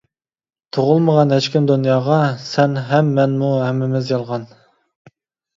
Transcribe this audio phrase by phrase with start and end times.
[0.77, 4.49] تۇغۇلمىغان ھېچكىم دۇنياغا، سەن ھەم مەنمۇ ھەممىمىز يالغان!